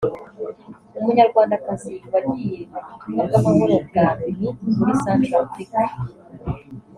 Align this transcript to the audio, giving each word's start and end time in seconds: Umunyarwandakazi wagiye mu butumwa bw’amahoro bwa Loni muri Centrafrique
Umunyarwandakazi 0.99 1.93
wagiye 2.11 2.59
mu 2.71 2.81
butumwa 2.87 3.21
bw’amahoro 3.27 3.75
bwa 3.87 4.05
Loni 4.17 4.49
muri 4.77 4.93
Centrafrique 5.03 5.81